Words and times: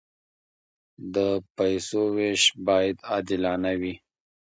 د 1.15 1.17
پیسو 1.57 2.01
وېش 2.15 2.41
باید 2.67 2.97
عادلانه 3.09 3.71
وي. 3.79 3.93